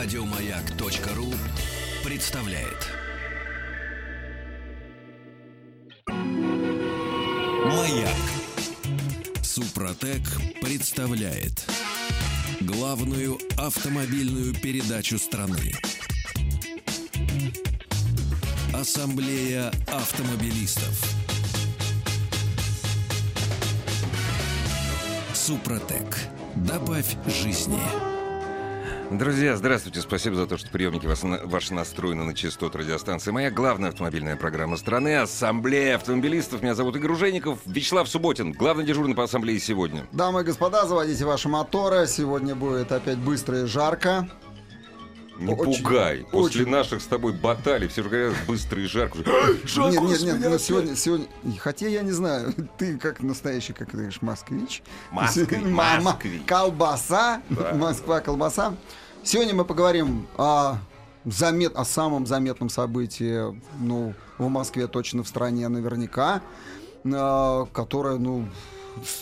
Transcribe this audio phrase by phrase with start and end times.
[0.00, 1.34] Радиомаяк.ру
[2.04, 2.86] представляет.
[7.66, 8.14] Маяк.
[9.42, 10.22] Супротек
[10.60, 11.68] представляет
[12.60, 15.72] главную автомобильную передачу страны.
[18.72, 21.12] Ассамблея автомобилистов.
[25.34, 26.16] Супротек.
[26.54, 28.17] Добавь жизни.
[29.10, 30.02] Друзья, здравствуйте.
[30.02, 33.30] Спасибо за то, что приемники вас, ваши настроены на частоту радиостанции.
[33.30, 36.60] Моя главная автомобильная программа страны «Ассамблея автомобилистов».
[36.60, 37.58] Меня зовут Игорь Ужеников.
[37.64, 40.06] Вячеслав Субботин, главный дежурный по ассамблее сегодня.
[40.12, 42.06] Дамы и господа, заводите ваши моторы.
[42.06, 44.28] Сегодня будет опять быстро и жарко.
[45.38, 46.26] Не Очень, пугай.
[46.30, 46.70] После очень.
[46.72, 49.18] наших с тобой баталий все же говорят быстро и жарко.
[49.18, 51.26] нет, нет, нет, но сегодня, сегодня,
[51.58, 54.82] хотя я не знаю, ты как настоящий, как ты говоришь, москвич.
[55.12, 56.42] Москвич, москвич.
[56.44, 57.72] колбаса, Да.
[57.74, 58.74] Москва, колбаса.
[59.22, 60.78] Сегодня мы поговорим о,
[61.24, 66.42] замет, о самом заметном событии, ну, в Москве, точно в стране наверняка,
[67.04, 68.48] э, которое, ну,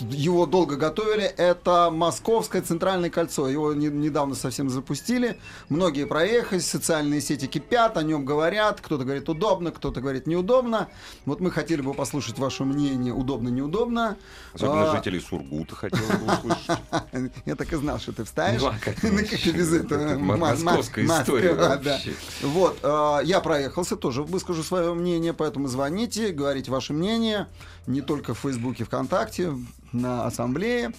[0.00, 1.24] его долго готовили.
[1.24, 3.48] Это Московское центральное кольцо.
[3.48, 5.38] Его не- недавно совсем запустили.
[5.68, 8.80] Многие проехали, социальные сети кипят, о нем говорят.
[8.80, 10.88] Кто-то говорит удобно, кто-то говорит неудобно.
[11.24, 14.16] Вот мы хотели бы послушать ваше мнение, удобно, неудобно.
[14.55, 17.33] Особенно А, жителей Сургута хотел бы услышать.
[17.46, 18.61] Я так и знал, что ты вставишь.
[18.62, 20.16] Ну, а как без этого.
[20.18, 21.55] Московская история.
[22.42, 27.46] Вот, э, я проехался, тоже выскажу свое мнение, поэтому звоните, говорите ваше мнение,
[27.86, 29.52] не только в Фейсбуке, ВКонтакте,
[29.92, 30.92] на ассамблее.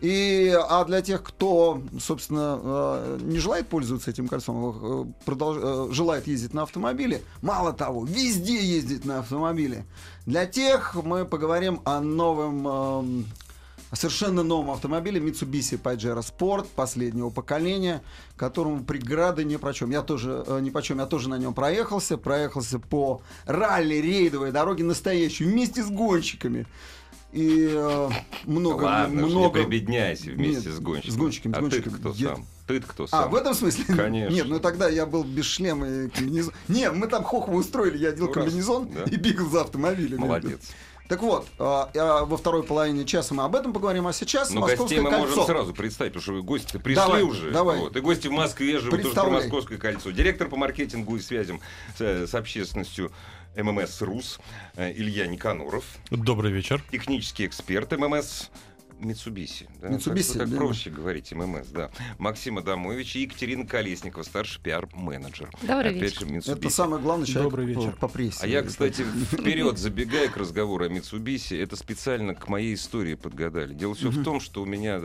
[0.00, 5.92] И, а для тех, кто, собственно, э, не желает пользоваться этим кольцом, э, продолж- э,
[5.92, 9.84] желает ездить на автомобиле, мало того, везде ездить на автомобиле.
[10.26, 13.26] Для тех мы поговорим о новом эм,
[13.92, 18.02] совершенно новом автомобиле Mitsubishi Pajero Sport последнего поколения,
[18.36, 19.90] которому преграды не про чем.
[19.90, 24.50] Я тоже э, ни по чем, я тоже на нем проехался, проехался по ралли рейдовой
[24.50, 26.66] дороге настоящей вместе с гонщиками.
[27.32, 28.10] И э,
[28.44, 29.58] много, Ладно, много.
[29.60, 31.12] не прибедняйся вместе Нет, с гонщиками.
[31.12, 31.92] с гонщиками, с А гонщиками.
[31.94, 32.46] ты кто Я- сам?
[32.66, 33.30] ты кто А, сам?
[33.30, 33.84] в этом смысле?
[33.96, 34.34] Конечно.
[34.34, 36.52] Нет, ну тогда я был без шлема и комбинезон.
[36.68, 39.04] Не, мы там хохву устроили, я одел Ну, раз, комбинезон да.
[39.04, 40.20] и бегал за автомобилем.
[40.20, 40.60] Молодец.
[41.08, 44.60] Так вот, а, а, во второй половине часа мы об этом поговорим, а сейчас Ну,
[44.60, 45.26] Московское гостей мы кольцо.
[45.26, 47.50] можем сразу представить, потому что вы гости пришли Давай, уже.
[47.50, 47.78] давай.
[47.80, 47.96] Вот.
[47.96, 49.28] И гости в Москве живут тоже про.
[49.30, 50.10] Московское кольцо.
[50.10, 51.60] Директор по маркетингу и связям
[51.98, 53.10] с, с общественностью
[53.56, 54.40] ММС РУС
[54.76, 55.84] э, Илья Никаноров.
[56.10, 56.82] Добрый вечер.
[56.90, 58.50] Технический эксперт ММС
[59.04, 59.68] Митсубиси.
[59.80, 59.98] Да?
[59.98, 60.56] Так, так да.
[60.56, 61.90] проще говорить ММС, да.
[62.18, 65.50] Максим Адамович и Екатерина Колесникова, старший пиар-менеджер.
[65.62, 66.20] Добрый Опять вечер.
[66.20, 66.58] же, Mitsubishi.
[66.58, 67.96] Это самый главный человек Добрый вечер.
[68.00, 68.38] по, прессе.
[68.42, 69.02] А я, кстати,
[69.32, 73.74] вперед забегая к разговору о Митсубиси, это специально к моей истории подгадали.
[73.74, 75.00] Дело все в том, что у меня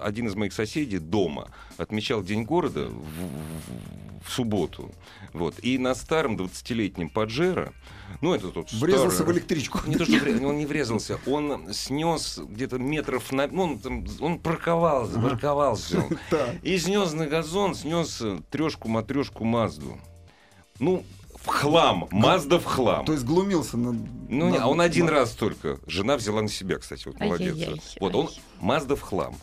[0.00, 4.92] один из моих соседей дома отмечал День города в, в- в субботу.
[5.32, 5.56] Вот.
[5.62, 7.72] И на старом 20-летнем Паджеро,
[8.20, 9.80] ну это тот Врезался старый- в электричку.
[9.86, 13.46] не то, что вре- он не врезался, он снес где-то метров на...
[13.46, 16.04] Ну, он, там, он парковался, парковался.
[16.62, 19.98] И снес на газон, снес трешку, матрешку Мазду.
[20.78, 21.04] Ну,
[21.36, 22.08] в хлам.
[22.10, 23.04] Мазда в хлам.
[23.04, 23.96] То есть глумился над...
[24.28, 25.78] Ну, над- а он один раз только.
[25.86, 27.56] Жена взяла на себя, кстати, вот молодец.
[28.00, 28.28] Вот он.
[28.60, 29.34] Мазда в хлам.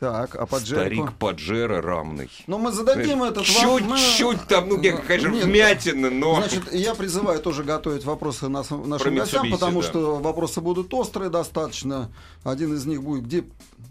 [0.00, 0.80] Так, а Паджеро?
[0.80, 2.30] Старик Паджеро рамный.
[2.46, 3.80] Ну, мы зададим этот вопрос.
[3.82, 6.36] Чуть-чуть там, ну, где, конечно, Нет, вмятины, но...
[6.36, 9.86] Значит, я призываю тоже готовить вопросы нас- Про нашим гостям, потому да.
[9.88, 12.10] что вопросы будут острые достаточно.
[12.44, 13.44] Один из них будет, где,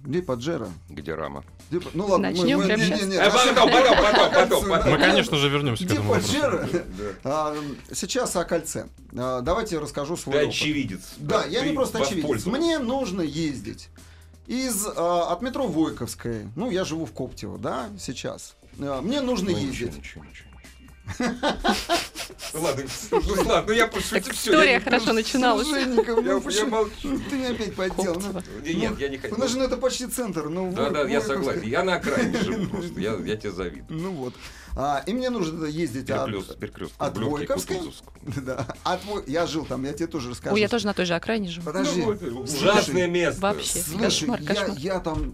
[0.04, 0.70] где Паджеро?
[0.90, 1.44] Где рама?
[1.70, 3.02] Где ну ладно, Начнем прямо не- сейчас?
[3.04, 4.92] не- не, А наши- потом, потом, потом, потом, потом.
[4.92, 6.34] Мы, конечно же, вернемся к Где этому вопросу.
[6.34, 6.68] Паджеро?
[7.24, 7.56] А,
[7.94, 8.88] Сейчас о кольце.
[9.16, 10.56] А, Давайте расскажу свой Ты опыт.
[10.56, 11.02] очевидец.
[11.18, 12.48] Да, я Ты не просто очевидец.
[12.48, 13.90] Мне нужно ездить
[14.50, 16.48] из а, от метро Войковской.
[16.56, 18.56] Ну, я живу в Коптево, да, сейчас.
[18.80, 19.96] А, Мне нужно Ну, ездить.
[19.98, 20.56] ничего, ничего,
[21.20, 21.36] ничего.
[22.54, 25.68] Ну ладно, ну ладно, ну я пошутил, история хорошо начиналась.
[25.68, 27.20] Я- ну, молчу.
[27.30, 28.22] Ты меня опять поддел.
[28.22, 28.42] ну.
[28.64, 29.38] Нет, я не хотел.
[29.38, 30.50] У нас же ну, это почти центр.
[30.50, 31.64] Ну, Да, да, я согласен.
[31.64, 33.00] Я на окраине живу просто.
[33.00, 33.86] Я, я тебе завидую.
[34.00, 34.34] Ну вот.
[34.76, 36.94] А, и мне нужно ездить от, Перекрест, перекрест.
[36.98, 37.80] от Войковской.
[38.38, 40.56] Да, от Я жил там, я тебе тоже расскажу.
[40.56, 41.66] Ой, я тоже на той же окраине живу.
[41.66, 42.02] Подожди.
[42.02, 43.42] Ну, Ужасное место.
[43.42, 43.80] Вообще.
[43.80, 44.78] Слушай, Кошмар, я, кошмар.
[44.78, 45.34] я там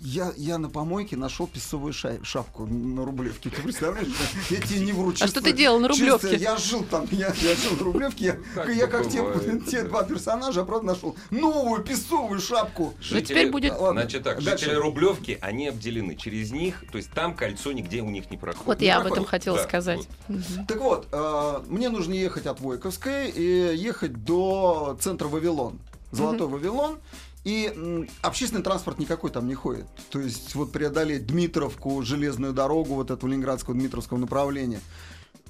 [0.00, 3.50] я, я на помойке нашел песцовую шай- шапку на Рублевке.
[3.50, 4.08] Ты представляешь?
[4.50, 5.12] Я тебе не вру.
[5.20, 6.36] А что ты делал на чисто Рублевке?
[6.36, 8.24] Я жил там, я, я жил на Рублевке.
[8.24, 9.22] Я Так я как те,
[9.70, 12.94] те два персонажа, правда, нашел новую песцовую шапку.
[13.10, 14.64] Ну, теперь будет- Ладно, Значит так, дальше.
[14.66, 16.16] жители Рублевки, они обделены.
[16.16, 18.66] Через них, то есть там кольцо нигде у них не проходит.
[18.66, 19.22] Вот Не я об проходит.
[19.22, 19.98] этом хотела Да, сказать.
[19.98, 20.08] вот.
[20.36, 20.66] Мгм.
[20.66, 25.78] Так вот, э, мне нужно ехать от Войковской и ехать до центра Вавилон.
[26.10, 26.98] Золотой Вавилон.
[27.48, 29.86] И общественный транспорт никакой там не ходит.
[30.10, 34.80] То есть вот преодолеть Дмитровку, железную дорогу, вот этого Ленинградского Дмитровского направления.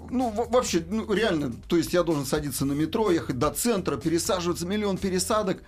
[0.09, 3.97] Ну, во- вообще, ну, реально, то есть я должен садиться на метро, ехать до центра,
[3.97, 5.65] пересаживаться, миллион пересадок.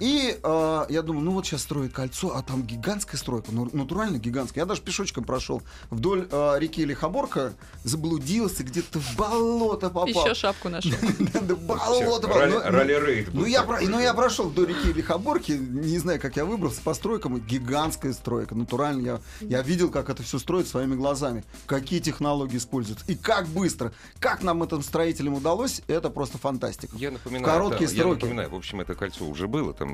[0.00, 4.18] И э, я думаю, ну вот сейчас строят кольцо, а там гигантская стройка, ну, натурально
[4.18, 4.62] гигантская.
[4.62, 7.52] Я даже пешочком прошел вдоль э, реки Лихоборка,
[7.84, 10.24] заблудился, где-то в болото попал.
[10.24, 10.92] Еще шапку нашел.
[11.30, 16.36] Да, болото Ну, ну, ралли-рейд ну я, ну прошел до реки Лихоборки, не знаю, как
[16.36, 19.00] я выбрался по стройкам, гигантская стройка, натурально.
[19.00, 23.92] Я, я видел, как это все строят своими глазами, какие технологии используются и как быстро.
[24.18, 26.96] Как нам этим строителям удалось, это просто фантастика.
[26.96, 28.20] Я напоминаю, короткие да, я сроки.
[28.22, 29.89] напоминаю, в общем, это кольцо уже было там.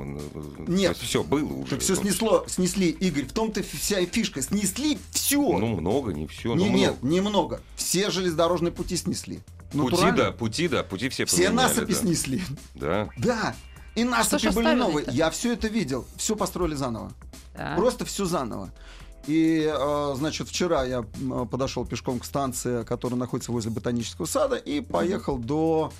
[0.67, 0.97] Нет.
[0.97, 1.71] все было уже.
[1.71, 5.41] Так все снесло, снесли, Игорь, в том-то вся и фишка, снесли все.
[5.41, 6.55] Ну, много, не все.
[6.55, 7.15] не, ну, нет, много.
[7.15, 7.61] немного.
[7.75, 9.41] Все железнодорожные пути снесли.
[9.71, 10.17] Пути, Натурально.
[10.17, 11.99] да, пути, да, пути все Все поменяли, насыпи да.
[11.99, 12.43] снесли.
[12.75, 13.09] Да.
[13.17, 13.55] Да.
[13.95, 15.05] И насыпи ж были новые.
[15.11, 16.05] Я все это видел.
[16.17, 17.11] Все построили заново.
[17.55, 17.75] Да.
[17.75, 18.71] Просто все заново.
[19.27, 21.03] И, э, значит, вчера я
[21.51, 25.91] подошел пешком к станции, которая находится возле ботанического сада, и поехал до...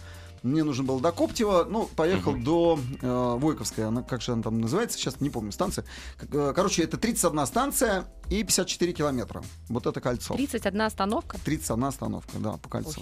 [0.43, 4.59] Мне нужно было до Коптева, ну, поехал до э, Войковской, она, как же она там
[4.59, 5.85] называется, сейчас не помню, станция.
[6.31, 9.43] Э, Короче, это 31 станция и 54 километра.
[9.69, 10.35] Вот это кольцо.
[10.35, 11.37] 31 остановка.
[11.43, 13.01] 31 остановка, да, по кольцу.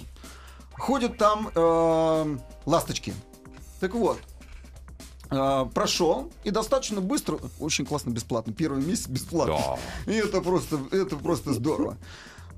[0.72, 3.14] Ходят там э, ласточки.
[3.80, 4.18] Так вот,
[5.30, 8.52] э, прошел и достаточно быстро, очень классно бесплатно.
[8.52, 9.58] Первый месяц бесплатно.
[10.06, 10.12] Да.
[10.12, 11.96] И это просто, это просто здорово.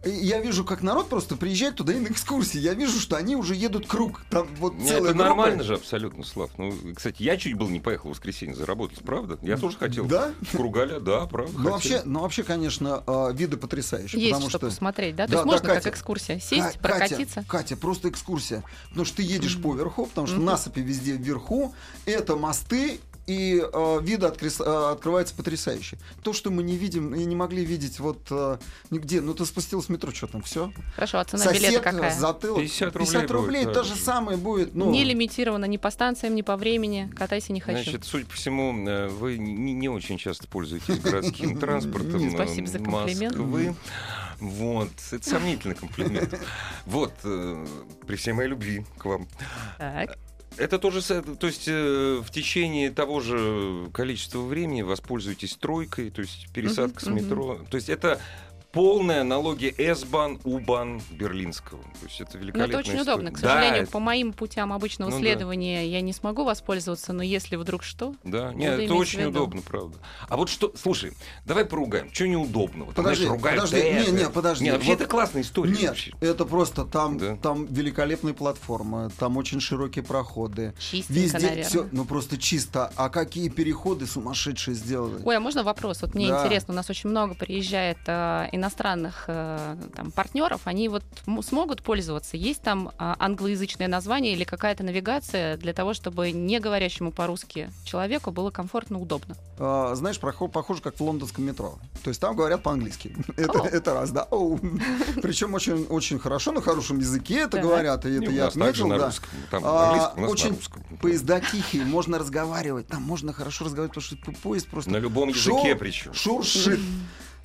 [0.04, 2.58] Я вижу, как народ просто приезжает туда и на экскурсии.
[2.60, 4.22] Я вижу, что они уже едут круг.
[4.30, 5.24] Там вот Не, целая это группа.
[5.24, 6.50] нормально же абсолютно, Слав.
[6.56, 9.38] Ну, кстати, я чуть был не поехал в воскресенье заработать, правда?
[9.42, 10.06] Я тоже хотел.
[10.06, 10.32] Да?
[10.52, 11.52] Кругаля, да, правда.
[11.58, 14.20] Ну вообще, ну вообще, конечно, э, виды потрясающие.
[14.20, 15.26] Есть потому что что посмотреть, да?
[15.26, 15.82] То Да, есть да, можно Катя.
[15.82, 17.34] как экскурсия сесть, прокатиться.
[17.36, 18.62] Катя, Катя, просто экскурсия.
[18.90, 20.44] Потому что ты едешь поверху, потому что Мгм.
[20.46, 21.74] насыпи везде вверху,
[22.06, 26.00] это мосты, и э, виды открес- э, открываются потрясающие.
[26.22, 28.56] То, что мы не видим и не могли видеть вот э,
[28.90, 29.20] нигде.
[29.20, 30.72] Ну, ты спустился в метро, что там, все?
[30.94, 32.18] Хорошо, а цена билета какая?
[32.18, 32.60] затылок.
[32.60, 33.88] 50 рублей рублей будет, то да.
[33.88, 34.74] же самое будет.
[34.74, 37.12] Ну, Не лимитировано ни по станциям, ни по времени.
[37.16, 37.82] Катайся не хочу.
[37.82, 42.66] Значит, судя по всему, э, вы не, не очень часто пользуетесь городским транспортом э, Спасибо
[42.66, 43.36] за комплимент.
[43.36, 43.74] Москвы.
[44.40, 46.38] Вот, это сомнительный комплимент.
[46.86, 47.66] Вот, э,
[48.06, 49.28] при всей моей любви к вам.
[49.78, 50.16] Так.
[50.58, 56.48] Это тоже, то есть э, в течение того же количества времени воспользуйтесь тройкой, то есть
[56.52, 57.60] пересадка Мгм, с метро.
[57.70, 58.20] То есть это
[58.72, 61.80] полная аналогия S-бан, U-бан берлинского.
[61.82, 63.12] То есть это Ну, великолепная это очень история.
[63.12, 63.30] удобно.
[63.30, 65.22] К Да, сожалению, это- по моим путям обычного Ну да.
[65.22, 69.30] следования я не смогу воспользоваться, но если вдруг что, Да, нет, это очень виду.
[69.30, 69.98] удобно, правда.
[70.28, 71.12] А вот что, слушай,
[71.46, 72.12] давай поругаем.
[72.12, 72.90] Что неудобного?
[72.90, 74.64] Ты Подожди, знаешь, ругают подожди, не, не, подожди.
[74.64, 75.72] Не, вообще Вот- это классная история.
[75.72, 76.12] Нет, вообще.
[76.20, 77.36] это просто там, Да.
[77.36, 80.74] там великолепные платформы, там очень широкие проходы.
[80.78, 81.64] чистенько, Везде наверное.
[81.64, 82.92] все, ну просто чисто.
[82.96, 85.22] А какие переходы сумасшедшие сделали?
[85.24, 86.02] Ой, а можно вопрос?
[86.02, 86.42] Вот мне Да.
[86.44, 91.02] интересно, у нас очень много приезжает э, иностранных э, там, партнеров, они вот
[91.42, 92.36] смогут пользоваться?
[92.36, 98.30] Есть там а, англоязычное название или какая-то навигация для того, чтобы не говорящему по-русски человеку
[98.30, 99.36] было комфортно, удобно?
[99.58, 101.78] А, знаешь, прохо- похоже, как в лондонском метро.
[102.04, 103.16] То есть там говорят по-английски.
[103.38, 104.24] Это, это раз, да.
[105.22, 109.10] Причем очень, очень хорошо, на хорошем языке это говорят, и это я отметил, да.
[109.50, 110.58] Там А, очень.
[111.00, 115.52] Поезда тихие, можно разговаривать, там можно хорошо разговаривать, потому что поезд просто На любом Шо-
[115.56, 116.12] языке причем.
[116.12, 116.80] шуршит.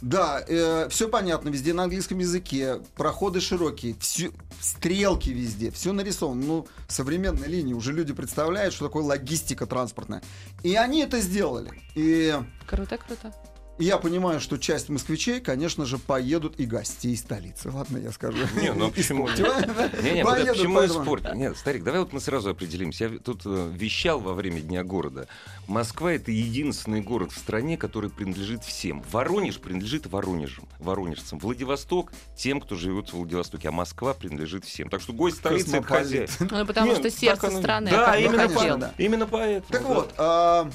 [0.03, 0.43] Да,
[0.89, 6.45] все понятно, везде на английском языке, проходы широкие, всё- стрелки везде, все нарисовано.
[6.45, 10.21] Ну, современной линии уже люди представляют, что такое логистика транспортная.
[10.61, 11.71] И они это сделали.
[11.95, 12.35] И
[12.67, 13.33] Круто, круто.
[13.79, 17.71] Я понимаю, что часть москвичей, конечно же, поедут и гостей столицы.
[17.71, 18.37] Ладно, я скажу.
[18.61, 19.27] Не, ну а почему?
[19.27, 21.03] Не, не, почему поэтому.
[21.03, 21.33] спорт?
[21.35, 23.05] Нет, старик, давай вот мы сразу определимся.
[23.05, 25.27] Я тут э, вещал во время Дня города.
[25.67, 29.03] Москва это единственный город в стране, который принадлежит всем.
[29.11, 31.39] Воронеж принадлежит Воронежам, воронежцам.
[31.39, 34.89] Владивосток тем, кто живет в Владивостоке, а Москва принадлежит всем.
[34.89, 36.27] Так что гость столицы это хозяин.
[36.39, 37.89] Ну, потому Нет, что сердце страны.
[37.89, 38.73] Да, именно, конечно, хотел.
[38.75, 38.93] по- да.
[38.97, 39.71] именно поэтому.
[39.71, 40.69] Так вот, а,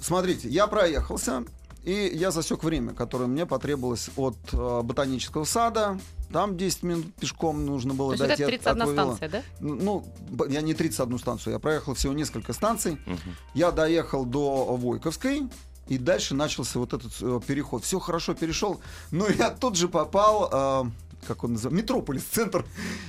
[0.00, 1.44] смотрите, я проехался,
[1.84, 5.98] и я засек время, которое мне потребовалось от а, ботанического сада.
[6.32, 9.16] Там 10 минут пешком нужно То было вот дойти это от- 31 от Вавилона.
[9.16, 9.42] станция, да?
[9.60, 12.98] Ну, Ну, я не 31 станцию, я проехал всего несколько станций.
[13.06, 13.36] Мгм.
[13.54, 15.48] Я доехал до Войковской,
[15.88, 17.84] и дальше начался вот этот э, переход.
[17.84, 20.90] Все хорошо перешел, но я тут же попал, э,
[21.28, 22.64] как он называется, Метрополис, центр.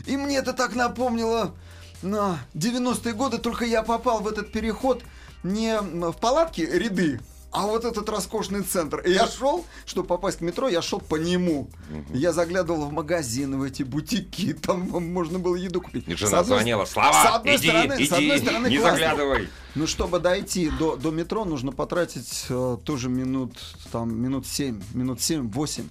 [0.05, 1.55] И мне это так напомнило
[2.01, 5.01] на 90-е годы, только я попал в этот переход
[5.44, 7.20] не в палатки ряды,
[7.55, 9.00] а вот этот роскошный центр.
[9.00, 11.69] И я шел, чтобы попасть к метро, я шел по нему.
[12.13, 16.07] Я заглядывал в магазины, в эти бутики, там можно было еду купить.
[16.07, 18.77] И С жена одной- звонила, с Слава, одной иди, стороны- иди, с одной стороны, не
[18.77, 18.97] классно.
[19.00, 19.50] заглядывай.
[19.75, 23.57] Ну, чтобы дойти до, до метро, нужно потратить э, тоже минут,
[23.91, 25.83] там, минут 7, минут 7-8.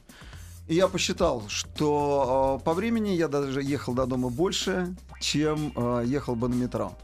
[0.68, 6.04] И я посчитал, что э, по времени я даже ехал до дома больше, чем э,
[6.06, 6.96] ехал бы на метро.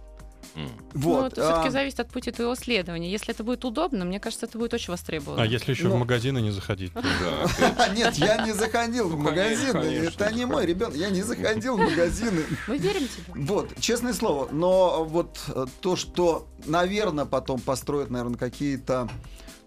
[0.57, 0.69] М.
[0.95, 1.33] Ну, Вот.
[1.33, 3.11] это все-таки а, зависит от пути твоего следования.
[3.11, 5.43] Если это будет удобно, мне кажется, это будет очень востребовано.
[5.43, 5.95] А если еще Ну.
[5.95, 6.93] в магазины не заходить?
[7.95, 9.79] Нет, я не заходил в Ну, магазины.
[9.79, 10.97] Это не мой ребенок.
[10.97, 12.45] Я не заходил в магазины.
[12.67, 13.45] Мы верим тебе.
[13.45, 14.49] Вот, честное слово.
[14.51, 15.39] Но вот
[15.81, 19.09] то, что, наверное, потом построят, наверное, какие-то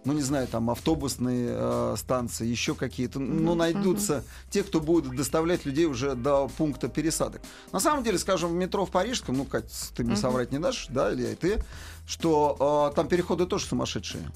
[0.05, 5.15] ну, не знаю, там автобусные э, станции, еще какие-то, ну, Мгм, найдутся те, кто будут
[5.15, 7.41] доставлять людей уже до пункта пересадок.
[7.71, 10.21] На самом деле, скажем, в метро в Парижском, ну, Кать, ты мне Мгм.
[10.21, 11.63] соврать не дашь, да, или и ты,
[12.05, 14.29] что э, там переходы тоже сумасшедшие.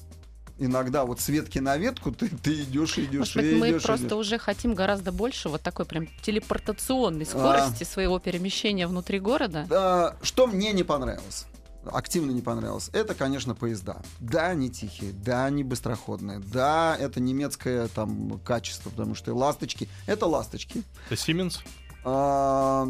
[0.60, 4.06] Иногда вот с ветки на ветку ты, ты идешь, идешь, Может быть, мы идешь, просто
[4.06, 4.16] идешь.
[4.16, 7.26] уже хотим гораздо больше вот такой прям телепортационной А.
[7.28, 9.68] скорости своего перемещения внутри города.
[9.70, 11.46] А, что мне не понравилось?
[11.92, 12.90] Активно не понравилось.
[12.92, 14.02] Это, конечно, поезда.
[14.20, 20.26] Да, они тихие, да, они быстроходные, да, это немецкое там качество, потому что ласточки, это
[20.26, 20.82] ласточки.
[21.08, 21.58] Это Siemens?
[22.04, 22.88] А,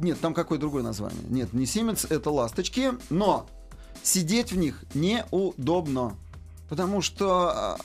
[0.00, 1.22] нет, там какое другое название.
[1.28, 3.46] Нет, не Siemens, это ласточки, но
[4.02, 6.16] сидеть в них неудобно,
[6.68, 7.78] потому что а,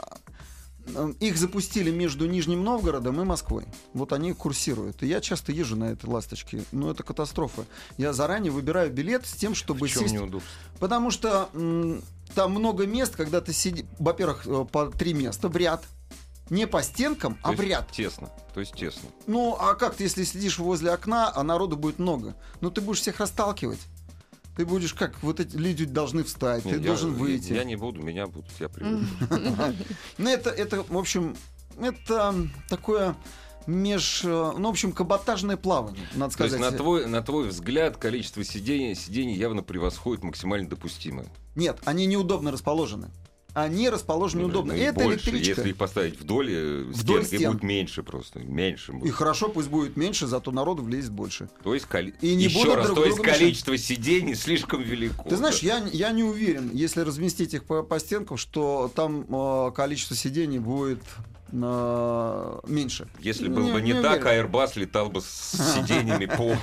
[1.20, 3.66] их запустили между Нижним Новгородом и Москвой.
[3.94, 5.02] Вот они курсируют.
[5.04, 6.64] И я часто езжу на этой ласточке.
[6.72, 7.66] Но это катастрофа.
[7.98, 10.14] Я заранее выбираю билет с тем, чтобы В чем сесть.
[10.14, 10.50] неудобство?
[10.80, 12.02] Потому что м,
[12.36, 15.84] там много мест, когда ты сидишь, во-первых, э, по три места в ряд.
[16.50, 17.92] Не по стенкам, а То в есть ряд.
[17.92, 19.08] Тесно, то есть тесно.
[19.26, 22.36] Ну, а как ты, если сидишь возле окна, а народу будет много?
[22.60, 23.80] Ну, ты будешь всех расталкивать.
[24.56, 25.22] Ты будешь как?
[25.24, 27.54] Вот эти люди должны встать, Нет, ты я- должен я- выйти.
[27.54, 29.08] Я, не буду, меня будут, я привык.
[30.18, 31.36] Ну, это, это, в общем,
[31.80, 32.36] это
[32.70, 33.16] такое
[33.66, 34.24] меж...
[34.24, 36.72] Ну, в общем, каботажное плавание, надо То есть, сказать.
[36.72, 41.28] на твой, на твой взгляд, количество сидений, сидений явно превосходит максимально допустимое.
[41.56, 43.10] Нет, они неудобно расположены.
[43.54, 44.48] Они расположены.
[44.48, 45.30] Ну, и это больше.
[45.30, 45.62] электричка.
[45.62, 47.52] Если их поставить вдоль, э, Вдоль стенок, их стен.
[47.52, 48.40] будет меньше просто.
[48.40, 49.14] Меньше И будет.
[49.14, 51.50] хорошо, пусть будет меньше, зато народу влезет больше.
[51.64, 53.40] То есть, коли- И не еще раз, друг то есть другу мешать.
[53.42, 55.24] количество сидений слишком велико.
[55.28, 55.80] Ты знаешь, да.
[55.80, 60.60] я, я не уверен, если разместить их по, по стенкам, что там э, количество сидений
[60.60, 61.02] будет
[61.52, 63.08] меньше.
[63.20, 64.46] Если было бы не, не так, уверен.
[64.48, 66.56] Airbus летал бы с сидениями по,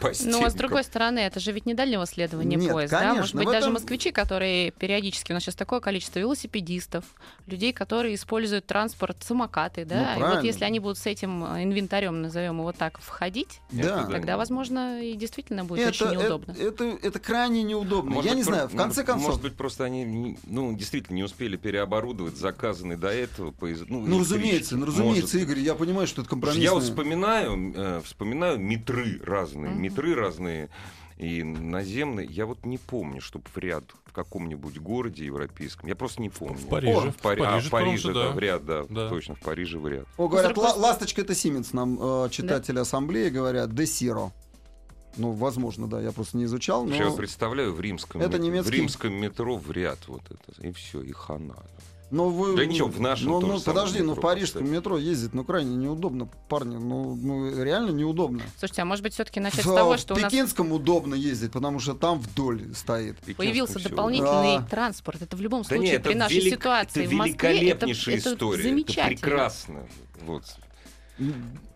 [0.00, 3.00] по Ну, а с другой стороны, это же ведь не дальнего следования Нет, поезд, да?
[3.00, 7.04] конечно, Может быть, в даже этом- москвичи, которые периодически, у нас сейчас такое количество велосипедистов,
[7.46, 10.14] людей, которые используют транспорт, самокаты, да?
[10.18, 14.02] Ну, и вот если они будут с этим э, инвентарем, назовем его так, входить, Да.
[14.02, 16.52] Это тогда, возможно, и действительно будет очень это, неудобно.
[16.52, 18.10] Это, это, это крайне неудобно.
[18.12, 19.26] Может я быть, не про- знаю, в конце может- концов.
[19.28, 23.84] Может быть, просто они не- ну, действительно не успели переоборудовать заказанный до этого поезд.
[23.88, 24.24] Ну, ну.
[24.34, 26.62] Разумеется, ну, Может разумеется, Игорь, я понимаю, что это компромисс.
[26.62, 29.82] Я вот вспоминаю, э, вспоминаю метры разные, Мгм.
[29.82, 30.68] метры разные
[31.16, 32.26] и наземные.
[32.26, 35.88] Я вот не помню, чтобы в ряд в каком-нибудь городе европейском.
[35.88, 36.56] Я просто не помню.
[36.56, 36.92] В Париже.
[36.92, 38.30] О, в, Пари- В а, Париже, в Париже, да, да.
[38.30, 39.08] в ряд, да, Да.
[39.08, 40.06] точно, в Париже в ряд.
[40.16, 44.30] О, говорят, «Ла- ласточка это Сименс, нам э, читатели ассамблеи говорят, Десиро.
[45.16, 46.94] Ну, возможно, да, я просто не изучал, но...
[46.96, 50.72] Я представляю в римском, Это мет- немецкий- в римском метро в ряд вот это, и
[50.72, 51.54] все, и хана.
[52.14, 54.76] Но вы, Да ничего, в нашем ну, тоже ну, подожди, ну в метро, парижском кстати.
[54.76, 58.40] метро ездить, ну крайне неудобно, парни, ну, ну реально неудобно.
[58.58, 61.16] Слушайте, а может быть, все-таки начать с В, того, в что у нас Пекинском удобно
[61.16, 63.16] ездить, потому что там вдоль стоит.
[63.18, 63.88] Пекинском появился всё.
[63.88, 64.66] дополнительный Да.
[64.70, 65.22] транспорт.
[65.22, 67.48] Это в любом Да случае нет, при это нашей велик- ситуации это в Москве это,
[67.48, 68.62] великолепнейшая это история.
[68.62, 69.02] замечательно.
[69.12, 69.88] Это прекрасно.
[70.24, 70.44] Вот.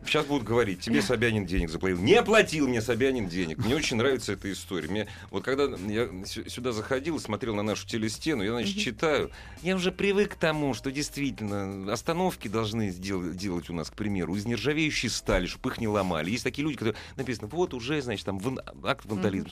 [0.04, 1.98] Сейчас будут говорить, тебе Собянин денег заплатил.
[2.00, 3.58] Не оплатил мне Собянин денег.
[3.58, 4.88] Мне очень нравится эта история.
[4.88, 9.30] Мне, вот когда я сю- сюда заходил и смотрел на нашу телестену, я, значит, читаю.
[9.62, 14.34] Я уже привык к тому, что действительно остановки должны сделать, делать у нас, к примеру,
[14.36, 16.30] из нержавеющей стали, чтобы их не ломали.
[16.30, 19.50] Есть такие люди, которые написано, вот уже, значит, там ван- акт вандализма.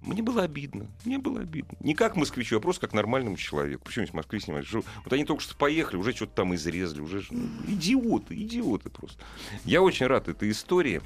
[0.00, 0.86] Мне было обидно.
[1.04, 1.76] Мне было обидно.
[1.80, 3.84] Не как москвичу, а просто как нормальному человеку.
[3.84, 4.64] Почему из Москвы снимать?
[4.72, 7.00] Вот они только что поехали, уже что-то там изрезали.
[7.00, 7.24] Уже...
[7.30, 9.22] ну, Идиоты, идиоты просто.
[9.64, 11.00] Я очень рад этой истории.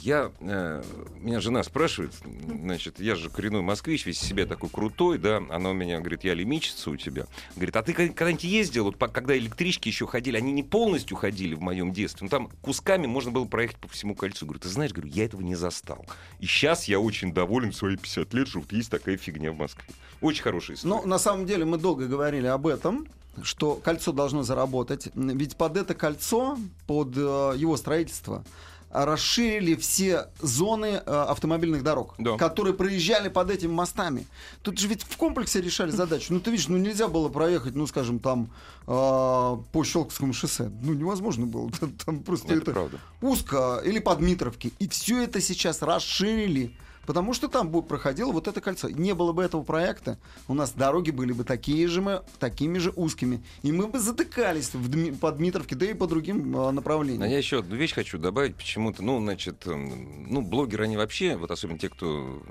[0.00, 0.82] Я, э,
[1.20, 2.12] меня жена спрашивает,
[2.46, 6.34] значит, я же коренной москвич, весь себя такой крутой, да, она у меня говорит, я
[6.34, 7.26] лимичица у тебя.
[7.56, 11.54] Говорит, а ты когда- когда-нибудь ездил, вот когда электрички еще ходили, они не полностью ходили
[11.54, 14.46] в моем детстве, но там кусками можно было проехать по всему кольцу.
[14.46, 16.06] Говорю, ты знаешь, говорю, я этого не застал.
[16.38, 19.56] И сейчас я очень доволен в свои 50 лет, что вот есть такая фигня в
[19.56, 19.84] Москве.
[20.20, 20.94] Очень хорошая история.
[20.94, 23.06] Ну, на самом деле, мы долго говорили об этом,
[23.42, 25.08] что кольцо должно заработать.
[25.14, 28.44] Ведь под это кольцо, под э, его строительство,
[28.90, 32.36] расширили все зоны э, автомобильных дорог, Да.
[32.36, 34.26] которые проезжали под этими мостами.
[34.62, 36.32] Тут же ведь в комплексе решали задачу.
[36.32, 38.50] Ну, ты видишь, ну нельзя было проехать, ну, скажем, там
[38.86, 40.70] э, по Щелковскому шоссе.
[40.82, 41.70] Ну, невозможно было.
[41.80, 42.98] Там, там просто Это это, правда.
[43.20, 44.72] узко или под Дмитровки.
[44.78, 46.74] И все это сейчас расширили.
[47.08, 48.90] Потому что там бу- проходило вот это кольцо.
[48.90, 52.90] Не было бы этого проекта, у нас дороги были бы такие же, мы, такими же
[52.94, 53.42] узкими.
[53.62, 57.26] И мы бы затыкались в Дми- по Дмитровке, да и по другим А направлениям.
[57.30, 58.56] я еще одну вещь хочу добавить.
[58.56, 62.42] Почему-то, ну, значит, эм, ну, блогеры, они вообще, вот особенно те, кто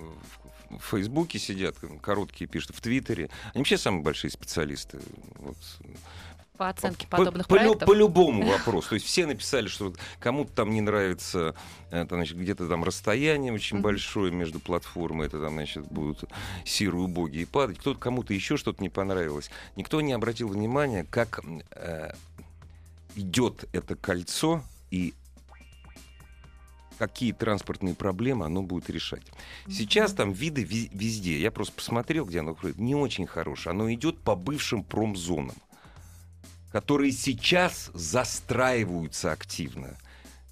[0.72, 5.00] в- Фейсбуке сидят, короткие пишут, в Твиттере, они вообще самые большие специалисты.
[5.36, 5.56] Вот,
[6.58, 7.88] По оценке по, подобных по проектов.
[7.88, 8.90] по любому вопросу.
[8.90, 11.54] То есть все написали, что кому-то там не нравится
[11.92, 13.84] это, значит, где-то там расстояние очень Мгм.
[13.84, 16.24] большое между платформой, это там, значит, будут
[16.66, 17.78] серые убогие падать.
[17.80, 19.50] Кто-то кому-то еще что-то не понравилось.
[19.76, 22.12] Никто не обратил внимания, как э,
[23.16, 24.62] идет это кольцо
[24.92, 25.14] и
[26.98, 29.22] какие транспортные проблемы оно будет решать.
[29.70, 31.40] Сейчас там виды ви- везде.
[31.40, 32.80] Я просто посмотрел, где оно ходит.
[32.80, 33.72] Не очень хорошее.
[33.72, 35.56] Оно идет по бывшим промзонам,
[36.78, 39.98] которые сейчас застраиваются активно,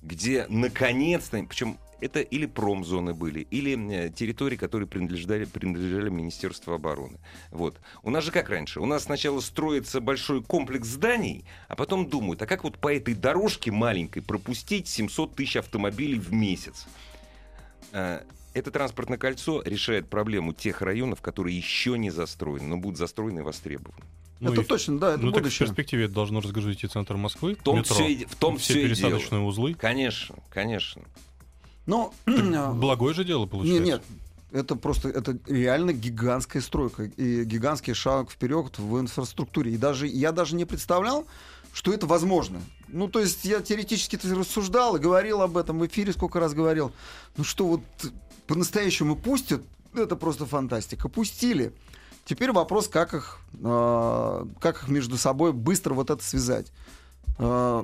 [0.01, 7.19] где наконец-то, причем это или промзоны были, или э, территории, которые принадлежали, принадлежали Министерству обороны.
[7.51, 7.79] Вот.
[8.01, 8.79] У нас же как раньше?
[8.79, 13.13] У нас сначала строится большой комплекс зданий, а потом думают, а как вот по этой
[13.13, 16.87] дорожке маленькой пропустить 700 тысяч автомобилей в месяц?
[17.91, 18.21] Э,
[18.55, 23.43] Это транспортное кольцо решает проблему тех районов, которые еще не застроены, но будут застроены и
[23.43, 24.03] востребованы.
[24.39, 25.67] Ну это точно, да, это ну так в будущее.
[25.67, 28.73] перспективе это должно разгрузить и центр Москвы, В том метро, все, и- в том все
[28.73, 29.49] все пересадочные дело.
[29.49, 29.73] узлы.
[29.75, 31.03] Конечно, конечно.
[31.85, 32.13] Ну,
[32.73, 33.83] Благое же дело нет, получается.
[33.83, 34.01] нет,
[34.51, 39.71] это просто, это реально гигантская стройка и гигантский шаг вперед в инфраструктуре.
[39.73, 41.25] И даже, я даже не представлял,
[41.73, 42.61] что это возможно.
[42.87, 46.91] Ну, то есть я теоретически рассуждал и говорил об этом в эфире, сколько раз говорил.
[47.37, 47.81] Ну, что вот
[48.47, 49.61] по-настоящему пустят,
[49.93, 51.09] это просто фантастика.
[51.09, 51.73] Пустили.
[52.25, 56.71] Теперь вопрос, как их, э, как их между собой быстро вот это связать.
[57.37, 57.83] Э,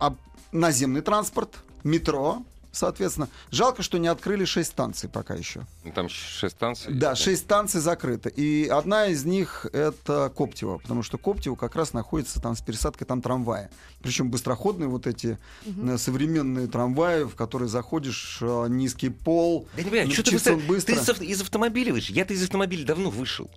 [0.00, 0.14] а
[0.52, 3.28] наземный транспорт, метро, соответственно.
[3.50, 5.66] Жалко, что не открыли 6 станций пока еще.
[5.84, 6.94] Ну, Там шесть станций.
[6.94, 8.30] Да, 6 станций закрыты.
[8.30, 13.06] И одна из них это Коптево, потому что Коптево как раз находится там с пересадкой
[13.06, 13.70] там трамвая.
[14.02, 19.68] Причем быстроходные вот эти э, современные трамваи, в которые заходишь, э, низкий пол.
[19.76, 22.14] Да не понимаю, что ты, быстро- ты из автомобиля вышел?
[22.14, 23.50] Я-то из автомобиля давно вышел.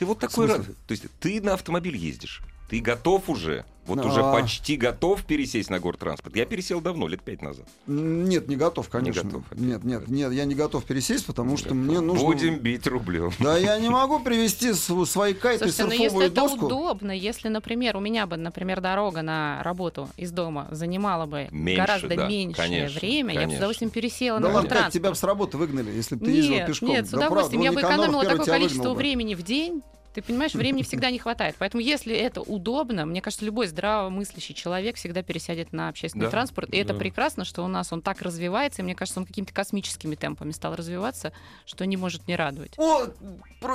[0.00, 0.64] Ты вот такой раз.
[0.86, 2.40] То есть ты на автомобиль ездишь.
[2.70, 3.64] Ты готов уже.
[3.86, 4.06] Вот А.
[4.06, 6.36] уже почти готов пересесть на гортранспорт.
[6.36, 7.66] Я пересел давно, лет пять назад.
[7.88, 9.24] Нет, не готов, конечно.
[9.24, 9.58] готов, опять.
[9.58, 12.24] нет, нет, нет, я не готов пересесть, потому что мне нужно...
[12.24, 13.32] Будем бить рублем.
[13.40, 16.66] Да я не могу привезти св- свои кайты, Слушайте, ну сурфовую если это доску.
[16.66, 21.80] удобно, если, например, у меня бы, например, дорога на работу из дома занимала бы Меньше,
[21.80, 23.56] гораздо да, меньшее конечно, время, я бы с конечно.
[23.58, 24.92] удовольствием пересела Да на ладно, как транспорт.
[24.94, 26.88] тебя бы с работы выгнали, если бы ты ездил Нет, пешком?
[26.90, 27.60] нет, с Да правда, удовольствием.
[27.60, 29.82] ну, я бы экономила такое количество времени в день.
[30.14, 31.54] Ты понимаешь, времени всегда не хватает.
[31.58, 36.70] Поэтому, если это удобно, мне кажется, любой здравомыслящий человек всегда пересядет на общественный Да, транспорт.
[36.74, 36.98] И это да.
[36.98, 38.82] прекрасно, что у нас он так развивается.
[38.82, 41.32] И мне кажется, он какими-то космическими темпами стал развиваться,
[41.64, 42.72] что не может не радовать.
[42.76, 43.06] О,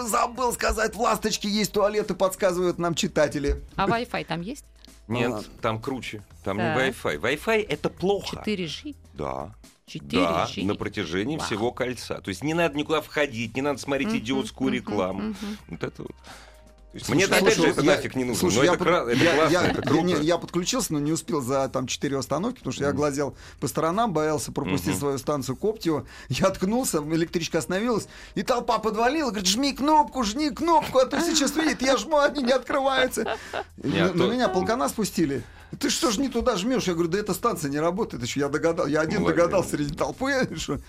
[0.04, 3.62] забыл сказать, в «Ласточке» есть туалеты, подсказывают нам читатели.
[3.76, 4.66] А Wi-Fi там есть?
[5.08, 5.44] Нет, А.
[5.62, 6.22] там круче.
[6.44, 6.76] Там Так.
[6.76, 7.20] не Wi-Fi.
[7.22, 8.44] Wi-Fi это плохо.
[8.46, 8.96] 4G?
[9.14, 9.56] Да.
[9.88, 10.08] 4G?
[10.10, 11.46] Да, на протяжении Вау.
[11.46, 12.16] всего кольца.
[12.22, 15.36] То есть не надо никуда входить, не надо смотреть идиотскую рекламу.
[15.68, 16.12] Вот это вот.
[16.98, 18.40] Слушай, мне опять же это я- нафиг не нужно.
[18.40, 20.02] слушай, но я это, под- кра- это я- классно, я- это круто.
[20.02, 23.68] не, я подключился, но не успел за там 4 остановки, потому что я глазел по
[23.68, 25.00] сторонам, боялся пропустить Мгм.
[25.00, 26.08] свою станцию Коптева.
[26.30, 31.54] Я ткнулся, электричка остановилась, и толпа подвалила, говорит, жми кнопку, жми кнопку, а то сейчас
[31.58, 33.36] видит, я жму, они не открываются.
[33.84, 35.44] И Не, а на, на то- меня полкана спустили.
[35.80, 36.84] Ты что ж не туда жмешь?
[36.84, 38.24] Я говорю, да эта станция не работает.
[38.24, 40.48] Еще я догадал, я один догадался среди толпы.
[40.58, 40.80] Что...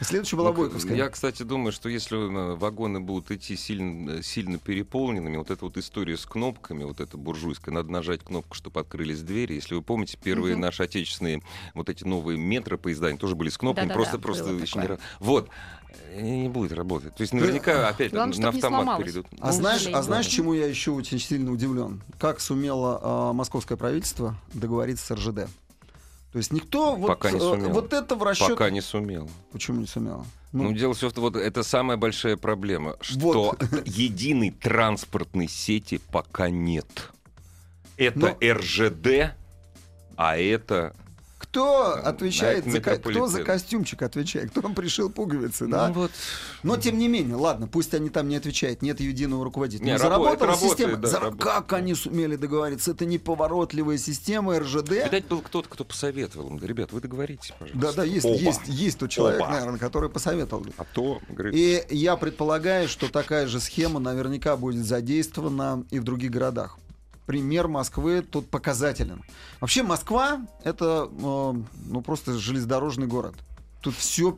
[0.00, 0.96] Следующая была Ну, Бойковская.
[0.96, 5.64] Я, кстати, думаю, что если э, вагоны будут идти сильно, э, сильно переполненными, вот эта
[5.64, 9.54] вот история с кнопками, вот эта буржуйская, надо нажать кнопку, чтобы открылись двери.
[9.54, 11.42] Если вы помните, первые наши отечественные
[11.74, 15.48] вот эти новые метро поезда, они тоже были с кнопками, просто, просто еще не Вот.
[16.16, 17.14] Не будет работать.
[17.14, 19.26] То есть наверняка опять Главное, на автомат перейдут.
[19.40, 22.02] А Ну, знаешь, а знаешь, чему я еще очень сильно удивлен?
[22.18, 25.48] Как сумело а, московское правительство договориться с РЖД?
[26.32, 27.68] То есть никто вот, Пока не э, сумело.
[27.72, 28.48] вот это в расчет...
[28.48, 29.28] Пока не сумел.
[29.52, 30.24] Почему не сумело?
[30.52, 33.18] Ну, Ну, дело все в том, вот это самая большая проблема, что
[33.60, 33.62] Вот.
[33.86, 37.10] единой транспортной сети пока нет.
[37.98, 39.34] Это Но- РЖД,
[40.16, 40.94] а это
[41.52, 45.88] кто отвечает за, кто за костюмчик отвечает, кто пришил пуговицы, да?
[45.88, 46.10] Ну вот.
[46.62, 49.84] Но тем не менее, ладно, пусть они там не отвечают, нет единого руководителя.
[49.84, 50.96] Не, заработала работает, система.
[50.96, 51.42] да, За- работает.
[51.44, 52.92] Как они сумели договориться?
[52.92, 54.90] Это неповоротливая система РЖД.
[54.92, 56.58] Видать, был кто-то, кто посоветовал им.
[56.58, 57.78] Ребят, вы договоритесь, пожалуйста.
[57.78, 58.34] Да, да, есть, Оба.
[58.38, 59.50] есть, есть тот человек, Оба.
[59.50, 60.64] наверное, который посоветовал.
[60.78, 66.04] А то, говорит, И я предполагаю, что такая же схема наверняка будет задействована и в
[66.04, 66.78] других городах.
[67.26, 69.22] Пример Москвы тут показателен.
[69.60, 71.54] Вообще Москва это э,
[71.86, 73.34] ну просто железнодорожный город.
[73.80, 74.36] Тут все,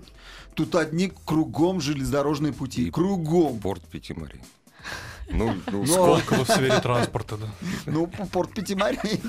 [0.54, 3.58] тут одни кругом железнодорожные пути, И кругом.
[3.58, 4.40] порт Пяти-Морей.
[5.30, 7.46] Ну, ну, Но- Сколково в сфере транспорта, да.
[7.86, 9.20] Ну, порт Пятиморей.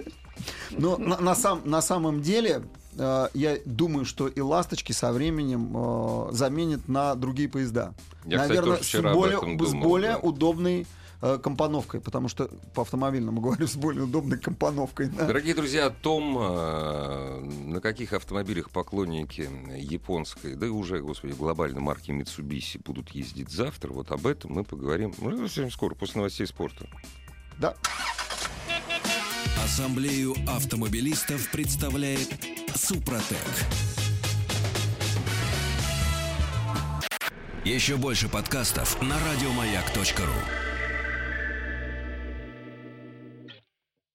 [0.70, 2.62] Но на, на сам- на самом деле,
[2.98, 7.94] э, я думаю, что и «Ласточки» со временем э, заменят на другие поезда.
[8.24, 10.18] Я, кстати, Наверное, тоже с более, с думал, более да.
[10.18, 10.86] удобной
[11.22, 15.08] э, компоновкой, потому что по автомобильному говорю, с более удобной компоновкой.
[15.08, 15.26] да.
[15.26, 21.80] Дорогие друзья, о том, э, на каких автомобилях поклонники японской, да и уже, господи, глобальной
[21.80, 26.46] марки Mitsubishi будут ездить завтра, вот об этом мы поговорим ну, совсем скоро, после новостей
[26.46, 26.86] спорта.
[27.58, 27.74] Да.
[29.64, 32.28] Ассамблею автомобилистов представляет
[32.74, 33.36] Супротек.
[37.64, 40.65] Еще больше подкастов на радиомаяк.ру.